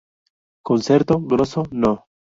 Concerto 0.65 1.21
Grosso 1.23 1.61
No. 1.71 2.07